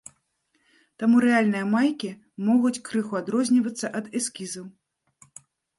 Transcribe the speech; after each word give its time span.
Таму 1.03 1.15
рэальныя 1.25 1.65
майкі 1.75 2.09
могуць 2.49 2.75
крыху 2.91 3.13
адрознівацца 3.23 3.95
ад 4.03 4.13
эскізаў. 4.23 4.65